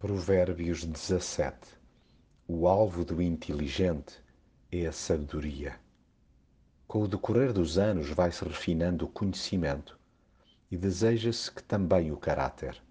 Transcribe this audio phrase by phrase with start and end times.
[0.00, 1.58] Provérbios 17
[2.48, 4.14] O alvo do inteligente
[4.72, 5.78] é a sabedoria.
[6.88, 9.98] Com o decorrer dos anos vai-se refinando o conhecimento
[10.70, 12.82] e deseja-se que também o caráter.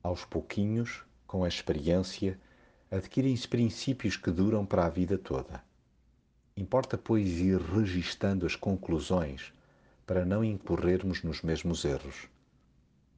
[0.00, 2.38] Aos pouquinhos, com a experiência,
[2.92, 5.64] adquirem-se princípios que duram para a vida toda.
[6.56, 9.52] Importa, pois, ir registando as conclusões
[10.06, 12.28] para não incorrermos nos mesmos erros.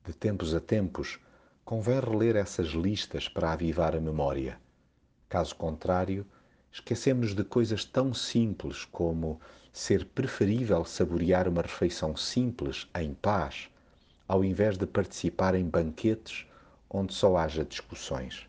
[0.02, 1.20] De tempos a tempos,
[1.68, 4.58] convém reler essas listas para avivar a memória.
[5.28, 6.24] Caso contrário,
[6.72, 9.38] esquecemos de coisas tão simples como
[9.70, 13.68] ser preferível saborear uma refeição simples, em paz,
[14.26, 16.46] ao invés de participar em banquetes
[16.88, 18.48] onde só haja discussões.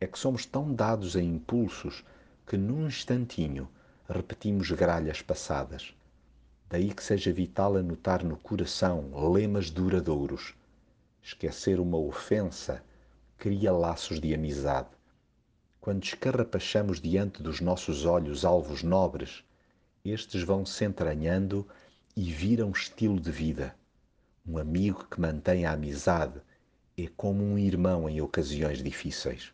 [0.00, 2.04] É que somos tão dados a impulsos
[2.46, 3.68] que num instantinho
[4.08, 5.92] repetimos gralhas passadas.
[6.68, 10.54] Daí que seja vital anotar no coração lemas duradouros
[11.22, 12.82] Esquecer uma ofensa
[13.36, 14.88] cria laços de amizade.
[15.80, 19.44] Quando escarrapachamos diante dos nossos olhos alvos nobres,
[20.04, 21.66] estes vão se entranhando
[22.16, 23.74] e viram estilo de vida.
[24.46, 26.40] Um amigo que mantém a amizade
[26.96, 29.52] é como um irmão em ocasiões difíceis.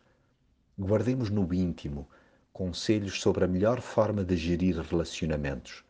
[0.79, 2.07] Guardemos no íntimo
[2.51, 5.83] conselhos sobre a melhor forma de gerir relacionamentos.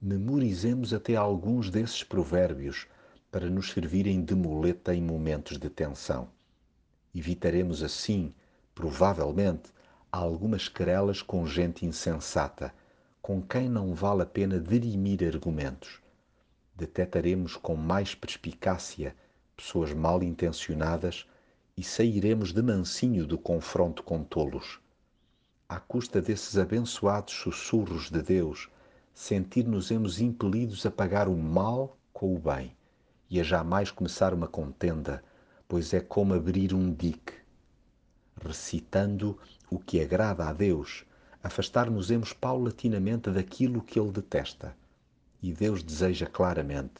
[0.00, 2.86] Memorizemos até alguns desses provérbios
[3.30, 6.28] para nos servirem de muleta em momentos de tensão.
[7.14, 8.34] Evitaremos assim,
[8.74, 9.70] provavelmente,
[10.10, 12.74] algumas querelas com gente insensata,
[13.22, 16.00] com quem não vale a pena dirimir argumentos.
[16.74, 19.14] Detetaremos com mais perspicácia
[19.56, 21.24] pessoas mal intencionadas
[21.76, 24.80] e sairemos de mansinho do confronto com tolos.
[25.68, 28.68] À custa desses abençoados sussurros de Deus,
[29.14, 32.74] sentir-nos-emos impelidos a pagar o mal com o bem
[33.30, 35.22] e a jamais começar uma contenda,
[35.68, 37.32] pois é como abrir um dique.
[38.44, 39.38] Recitando
[39.70, 41.04] o que agrada a Deus,
[41.40, 44.76] afastar-nos-emos paulatinamente daquilo que Ele detesta.
[45.40, 46.94] E Deus deseja claramente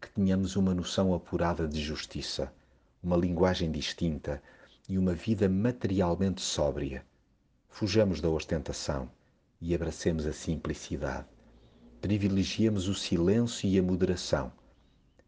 [0.00, 2.52] que tenhamos uma noção apurada de justiça,
[3.02, 4.40] uma linguagem distinta
[4.88, 7.04] e uma vida materialmente sóbria.
[7.68, 9.10] Fujamos da ostentação
[9.60, 11.26] e abracemos a simplicidade.
[12.00, 14.52] Privilegiemos o silêncio e a moderação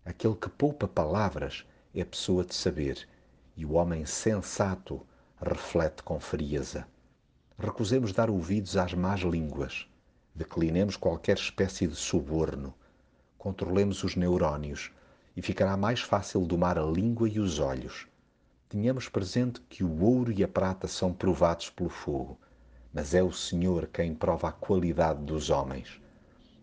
[0.07, 3.09] Aquele que poupa palavras é pessoa de saber,
[3.57, 5.01] e o homem sensato
[5.41, 6.87] reflete com frieza.
[7.59, 9.89] Recusemos dar ouvidos às más línguas,
[10.35, 12.75] declinemos qualquer espécie de suborno,
[13.39, 14.93] controlemos os neurónios
[15.35, 18.07] e ficará mais fácil domar a língua e os olhos.
[18.69, 22.39] Tenhamos presente que o ouro e a prata são provados pelo fogo,
[22.93, 25.99] mas é o Senhor quem prova a qualidade dos homens.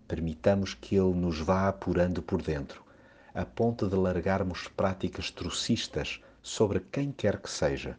[0.08, 2.84] Permitamos que Ele nos vá apurando por dentro
[3.34, 7.98] a ponto de largarmos práticas trucistas sobre quem quer que seja.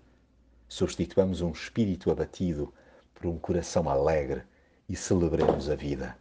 [0.69, 2.72] Substituamos um espírito abatido
[3.15, 4.42] por um coração alegre
[4.88, 6.16] e celebremos a vida.